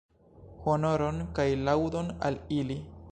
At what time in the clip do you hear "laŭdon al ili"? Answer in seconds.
1.69-2.83